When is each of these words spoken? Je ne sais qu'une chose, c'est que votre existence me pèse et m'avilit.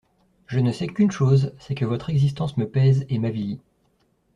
Je 0.47 0.57
ne 0.57 0.71
sais 0.71 0.87
qu'une 0.87 1.11
chose, 1.11 1.53
c'est 1.59 1.75
que 1.75 1.85
votre 1.85 2.09
existence 2.09 2.57
me 2.57 2.67
pèse 2.67 3.05
et 3.09 3.19
m'avilit. 3.19 3.59